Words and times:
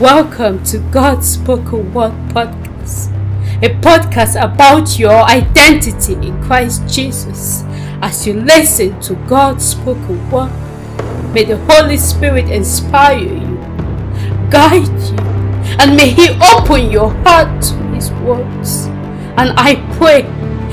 Welcome 0.00 0.64
to 0.64 0.78
God's 0.90 1.34
Spoken 1.34 1.94
Word 1.94 2.10
Podcast, 2.30 3.14
a 3.62 3.68
podcast 3.80 4.34
about 4.34 4.98
your 4.98 5.22
identity 5.22 6.14
in 6.14 6.42
Christ 6.42 6.82
Jesus. 6.92 7.62
As 8.02 8.26
you 8.26 8.34
listen 8.34 9.00
to 9.02 9.14
God's 9.28 9.64
spoken 9.64 10.28
word, 10.32 10.50
may 11.32 11.44
the 11.44 11.58
Holy 11.68 11.96
Spirit 11.96 12.50
inspire 12.50 13.20
you, 13.20 13.56
guide 14.50 14.88
you, 14.88 15.16
and 15.78 15.94
may 15.96 16.10
He 16.10 16.28
open 16.42 16.90
your 16.90 17.10
heart 17.22 17.62
to 17.62 17.74
His 17.94 18.10
words. 18.14 18.86
And 19.36 19.52
I 19.56 19.76
pray 19.96 20.22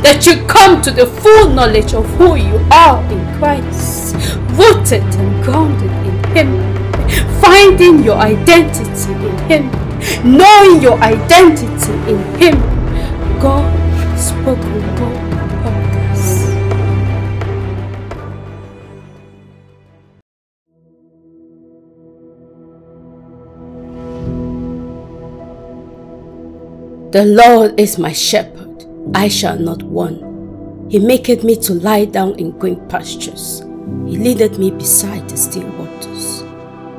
that 0.00 0.24
you 0.24 0.42
come 0.46 0.80
to 0.80 0.90
the 0.90 1.04
full 1.04 1.50
knowledge 1.50 1.92
of 1.92 2.06
who 2.14 2.36
you 2.36 2.56
are 2.72 3.02
in 3.12 3.38
Christ, 3.38 4.14
rooted 4.56 5.02
and 5.02 5.44
grounded 5.44 5.90
in 6.06 6.24
Him, 6.34 6.81
finding 7.40 8.02
your 8.02 8.16
identity 8.16 9.12
in 9.12 9.38
Him, 9.48 9.70
knowing 10.24 10.82
your 10.82 10.98
identity 11.00 11.92
in 12.10 12.18
Him. 12.40 12.58
God 13.40 13.82
spoken 14.18 14.72
word 15.00 15.18
podcast. 15.64 16.52
The 27.12 27.24
Lord 27.26 27.78
is 27.78 27.98
my 27.98 28.12
shepherd, 28.12 28.86
I 29.14 29.28
shall 29.28 29.58
not 29.58 29.82
want. 29.82 30.32
He 30.90 30.98
maketh 30.98 31.42
me 31.42 31.56
to 31.56 31.74
lie 31.74 32.04
down 32.04 32.38
in 32.38 32.52
green 32.58 32.80
pastures. 32.88 33.60
He 34.06 34.16
leadeth 34.16 34.58
me 34.58 34.70
beside 34.70 35.28
the 35.28 35.36
still 35.36 35.68
waters. 35.78 36.42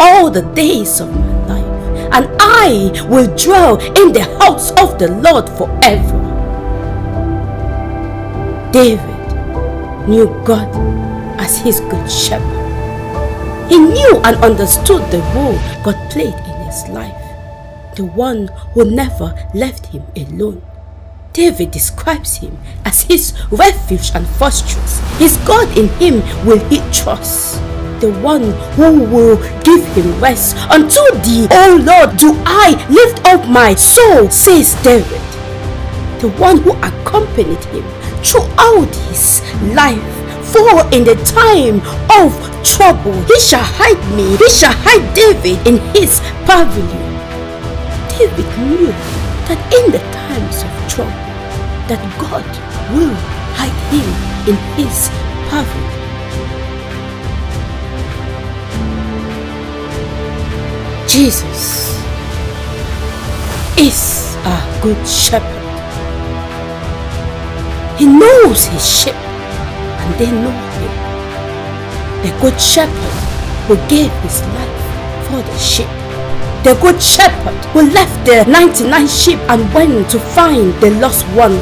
all 0.00 0.30
the 0.30 0.42
days 0.54 1.00
of 1.00 1.14
my 1.14 1.46
life, 1.46 2.12
and 2.12 2.26
I 2.40 2.90
will 3.08 3.28
dwell 3.36 3.78
in 4.00 4.12
the 4.12 4.24
house 4.40 4.70
of 4.72 4.98
the 4.98 5.08
Lord 5.20 5.48
forever. 5.50 6.18
David 8.72 10.08
knew 10.08 10.26
God 10.44 10.68
as 11.38 11.58
his 11.58 11.80
good 11.80 12.10
shepherd. 12.10 12.58
He 13.68 13.78
knew 13.78 14.20
and 14.24 14.36
understood 14.42 15.02
the 15.12 15.20
role 15.36 15.58
God 15.84 16.10
played 16.10 16.34
in 16.34 16.66
his 16.66 16.88
life 16.88 17.20
the 18.00 18.04
one 18.04 18.48
who 18.72 18.90
never 18.90 19.34
left 19.54 19.86
him 19.86 20.04
alone. 20.16 20.62
David 21.32 21.70
describes 21.70 22.38
him 22.38 22.56
as 22.84 23.02
his 23.02 23.34
refuge 23.50 24.10
and 24.14 24.26
fortress. 24.26 25.00
His 25.18 25.36
God 25.38 25.68
in 25.76 25.88
him 26.00 26.22
will 26.46 26.58
he 26.68 26.78
trust. 26.92 27.60
The 28.00 28.10
one 28.22 28.52
who 28.76 29.04
will 29.04 29.36
give 29.60 29.84
him 29.94 30.18
rest. 30.20 30.56
Unto 30.70 31.02
thee, 31.20 31.46
O 31.50 31.78
Lord, 31.84 32.16
do 32.16 32.32
I 32.46 32.72
lift 32.88 33.26
up 33.26 33.46
my 33.46 33.74
soul, 33.74 34.30
says 34.30 34.72
David. 34.82 35.20
The 36.20 36.32
one 36.40 36.58
who 36.62 36.72
accompanied 36.80 37.62
him 37.64 37.84
throughout 38.24 38.88
his 39.08 39.42
life. 39.76 40.16
For 40.48 40.80
in 40.96 41.04
the 41.04 41.14
time 41.28 41.84
of 42.08 42.32
trouble, 42.64 43.12
he 43.28 43.38
shall 43.38 43.62
hide 43.62 44.00
me, 44.16 44.34
he 44.36 44.48
shall 44.48 44.72
hide 44.72 45.14
David 45.14 45.60
in 45.68 45.76
his 45.94 46.20
pavilion. 46.48 47.12
David 48.16 48.48
knew 48.64 48.88
that 49.46 49.60
in 49.76 49.92
the 49.92 50.00
times 50.10 50.64
of 50.64 50.72
trouble, 50.88 51.12
that 51.86 52.00
God 52.18 52.48
will 52.96 53.14
hide 53.60 53.76
him 53.92 54.08
in 54.48 54.56
his 54.74 55.10
pavilion. 55.50 55.89
Jesus 61.12 61.90
is 63.76 64.36
a 64.46 64.78
good 64.80 65.06
shepherd. 65.06 65.58
He 67.98 68.06
knows 68.06 68.66
his 68.66 68.86
sheep 68.86 69.14
and 69.14 70.14
they 70.20 70.30
know 70.30 70.54
him. 70.78 72.22
The 72.22 72.40
good 72.40 72.60
shepherd 72.60 72.94
who 73.66 73.74
gave 73.88 74.12
his 74.22 74.40
life 74.54 75.26
for 75.26 75.42
the 75.42 75.58
sheep 75.58 75.88
the 76.62 76.74
good 76.74 77.02
shepherd 77.02 77.56
who 77.72 77.90
left 77.90 78.26
the 78.26 78.44
99 78.44 79.08
sheep 79.08 79.38
and 79.48 79.72
went 79.72 80.10
to 80.10 80.20
find 80.20 80.74
the 80.74 80.90
lost 81.00 81.24
one. 81.28 81.56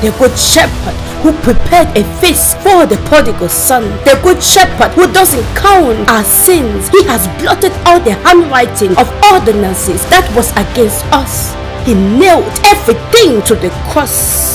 The 0.00 0.14
good 0.18 0.36
shepherd 0.36 1.09
who 1.22 1.32
prepared 1.40 1.88
a 1.96 2.04
feast 2.20 2.56
for 2.58 2.86
the 2.86 2.96
prodigal 3.08 3.48
son. 3.48 3.82
The 4.04 4.18
good 4.22 4.42
shepherd 4.42 4.92
who 4.92 5.10
doesn't 5.12 5.44
count 5.56 6.08
our 6.08 6.24
sins. 6.24 6.88
He 6.88 7.04
has 7.04 7.28
blotted 7.40 7.72
out 7.84 8.04
the 8.04 8.14
handwriting 8.24 8.96
of 8.96 9.08
ordinances 9.32 10.02
that 10.10 10.24
was 10.34 10.50
against 10.52 11.04
us. 11.12 11.52
He 11.86 11.94
nailed 11.94 12.48
everything 12.64 13.42
to 13.48 13.54
the 13.54 13.70
cross. 13.92 14.50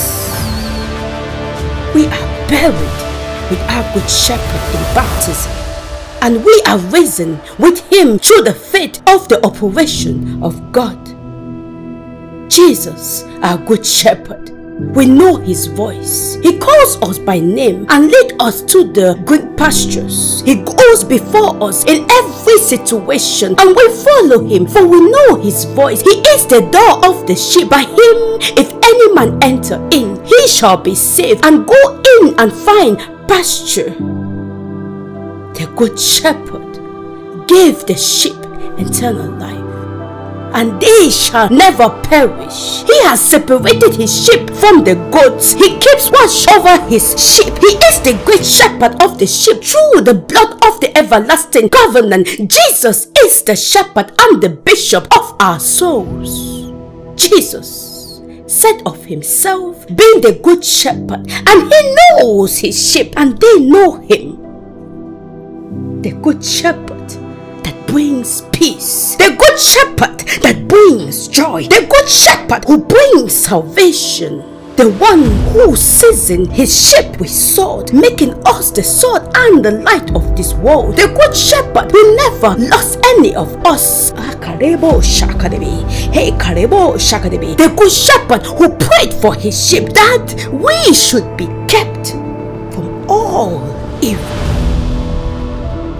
We 1.93 2.07
are 2.07 2.27
buried 2.49 3.05
with 3.49 3.61
our 3.69 3.93
good 3.93 4.09
shepherd 4.09 4.63
in 4.75 4.83
baptism 4.93 5.51
and 6.21 6.43
we 6.43 6.61
are 6.67 6.79
risen 6.89 7.39
with 7.59 7.79
him 7.93 8.17
through 8.17 8.41
the 8.41 8.53
faith 8.53 8.99
of 9.07 9.27
the 9.29 9.39
operation 9.45 10.41
of 10.43 10.71
God. 10.71 10.97
Jesus, 12.49 13.23
our 13.43 13.57
good 13.59 13.85
shepherd, 13.85 14.49
we 14.79 15.05
know 15.05 15.37
his 15.37 15.67
voice. 15.67 16.37
He 16.43 16.57
calls 16.57 17.01
us 17.01 17.19
by 17.19 17.39
name 17.39 17.85
and 17.89 18.07
leads 18.07 18.33
us 18.39 18.61
to 18.63 18.83
the 18.91 19.15
green 19.25 19.55
pastures. 19.55 20.41
He 20.41 20.55
goes 20.55 21.03
before 21.03 21.61
us 21.63 21.83
in 21.85 22.05
every 22.09 22.57
situation 22.57 23.55
and 23.57 23.75
we 23.75 23.89
follow 24.03 24.43
him 24.43 24.67
for 24.67 24.85
we 24.85 24.99
know 25.09 25.35
his 25.35 25.65
voice. 25.65 26.01
He 26.01 26.19
is 26.35 26.45
the 26.47 26.61
door 26.71 27.05
of 27.09 27.25
the 27.27 27.35
sheep. 27.35 27.69
By 27.69 27.81
him, 27.81 28.17
if 28.57 28.71
any 28.73 29.13
man 29.13 29.41
enter 29.43 29.75
in, 29.91 30.23
he 30.25 30.47
shall 30.47 30.77
be 30.77 30.95
saved 30.95 31.45
and 31.45 31.65
go 31.65 32.01
in 32.19 32.39
and 32.39 32.51
find 32.51 32.97
pasture 33.27 33.95
the 35.55 35.65
good 35.77 35.97
shepherd 35.97 37.47
gave 37.47 37.85
the 37.85 37.95
sheep 37.95 38.35
eternal 38.77 39.31
life 39.39 39.64
and 40.55 40.81
they 40.81 41.09
shall 41.09 41.49
never 41.49 41.89
perish. 42.03 42.83
He 42.83 43.03
has 43.03 43.19
separated 43.21 43.93
his 43.95 44.25
sheep 44.25 44.49
from 44.49 44.83
the 44.83 44.95
goats. 45.11 45.51
He 45.53 45.77
keeps 45.77 46.09
watch 46.09 46.47
over 46.55 46.81
his 46.89 47.13
sheep. 47.21 47.53
He 47.59 47.75
is 47.75 47.99
the 48.01 48.19
great 48.25 48.45
shepherd 48.45 49.01
of 49.03 49.19
the 49.19 49.27
sheep 49.27 49.61
through 49.61 50.01
the 50.01 50.15
blood 50.15 50.53
of 50.65 50.79
the 50.79 50.97
everlasting 50.97 51.69
covenant. 51.69 52.27
Jesus 52.49 53.11
is 53.19 53.43
the 53.43 53.55
shepherd 53.55 54.11
and 54.17 54.41
the 54.41 54.49
bishop 54.49 55.05
of 55.15 55.35
our 55.39 55.59
souls. 55.59 56.71
Jesus 57.15 58.21
said 58.47 58.81
of 58.85 59.03
himself 59.03 59.85
being 59.87 60.21
the 60.21 60.39
good 60.41 60.63
shepherd 60.63 61.27
and 61.29 61.73
he 61.73 61.95
knows 61.97 62.57
his 62.59 62.77
sheep 62.91 63.13
and 63.17 63.37
they 63.39 63.59
know 63.59 63.95
him 63.95 64.45
the 66.01 66.11
good 66.21 66.45
shepherd 66.45 67.09
that 67.63 67.87
brings 67.87 68.43
peace, 68.53 69.15
the 69.15 69.35
good 69.35 69.59
shepherd 69.59 70.24
joy, 71.35 71.63
the 71.63 71.85
good 71.89 72.07
shepherd 72.07 72.63
who 72.63 72.77
brings 72.77 73.35
salvation. 73.35 74.37
The 74.77 74.91
one 74.91 75.23
who 75.51 75.75
seasoned 75.75 76.51
his 76.51 76.73
sheep 76.73 77.19
with 77.19 77.29
sword, 77.29 77.93
making 77.93 78.33
us 78.45 78.71
the 78.71 78.83
sword 78.83 79.23
and 79.35 79.63
the 79.63 79.71
light 79.71 80.15
of 80.15 80.35
this 80.37 80.53
world. 80.53 80.95
The 80.95 81.07
good 81.07 81.35
shepherd 81.35 81.91
who 81.91 82.15
never 82.15 82.55
lost 82.69 82.99
any 83.03 83.35
of 83.35 83.53
us. 83.65 84.13
Ah, 84.15 84.33
hey, 84.49 86.31
Karebo 86.31 86.95
Shakadebi. 86.95 87.57
The 87.57 87.73
good 87.75 87.91
shepherd 87.91 88.45
who 88.45 88.69
prayed 88.69 89.13
for 89.13 89.33
his 89.33 89.55
sheep 89.69 89.89
that 89.89 90.49
we 90.51 90.93
should 90.93 91.35
be 91.35 91.47
kept 91.67 92.11
from 92.73 93.09
all 93.09 93.59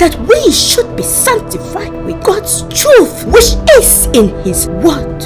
that 0.06 0.20
we 0.30 0.52
should 0.52 0.96
be 0.96 1.02
sanctified 1.02 1.92
with 2.06 2.24
God's 2.24 2.62
truth, 2.70 3.26
which 3.26 3.58
is 3.80 4.06
in 4.14 4.30
His 4.44 4.68
Word. 4.68 5.20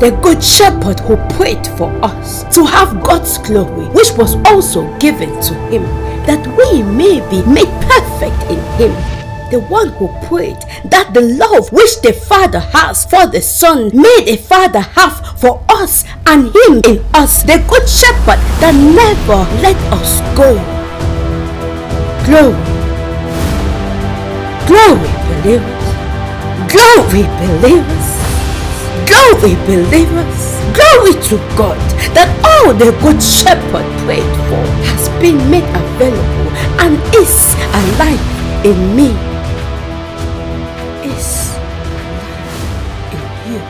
The 0.00 0.18
Good 0.22 0.42
Shepherd 0.42 0.98
who 1.00 1.16
prayed 1.36 1.66
for 1.76 1.92
us 2.02 2.42
to 2.54 2.64
have 2.64 3.04
God's 3.04 3.36
glory, 3.36 3.84
which 3.88 4.12
was 4.16 4.36
also 4.46 4.88
given 4.98 5.28
to 5.42 5.54
Him, 5.68 5.82
that 6.24 6.40
we 6.56 6.82
may 6.82 7.20
be 7.28 7.44
made 7.44 7.68
perfect 7.84 8.40
in 8.50 8.60
Him. 8.80 8.94
the 9.52 9.60
one 9.68 9.90
who 9.90 10.08
prayed 10.26 10.58
that 10.86 11.14
the 11.14 11.20
love 11.20 11.70
which 11.70 12.00
the 12.00 12.12
Father 12.12 12.58
has 12.58 13.04
for 13.04 13.26
the 13.26 13.40
Son 13.40 13.90
made 13.94 14.26
a 14.26 14.36
Father 14.36 14.80
have 14.80 15.38
for 15.38 15.62
us 15.68 16.02
and 16.26 16.46
Him 16.46 16.80
in 16.84 17.04
us, 17.14 17.42
the 17.42 17.62
Good 17.68 17.86
Shepherd 17.88 18.40
that 18.58 18.74
never 18.74 19.44
let 19.60 19.76
us 19.92 20.20
go. 20.34 20.75
Glory, 22.26 22.58
glory, 24.66 25.10
believers, 25.30 25.86
glory, 26.66 27.22
believers, 27.38 28.08
glory, 29.06 29.54
believers, 29.64 30.40
glory 30.74 31.14
to 31.22 31.36
God 31.56 31.78
that 32.18 32.26
all 32.42 32.74
the 32.74 32.90
Good 33.00 33.22
Shepherd 33.22 33.86
prayed 34.02 34.26
for 34.50 34.66
has 34.90 35.08
been 35.22 35.38
made 35.48 35.62
available 35.70 36.50
and 36.82 36.98
is 37.14 37.54
alive 37.70 38.18
in 38.66 38.96
me. 38.96 39.14
Is 41.06 41.54
alive 43.14 43.14
in 43.14 43.22
you. 43.52 43.60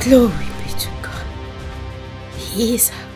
Glory 0.00 0.48
be 0.64 0.70
to 0.72 0.88
God. 1.02 1.26
He 2.38 2.76
is 2.76 2.88
shepherd. 2.88 3.09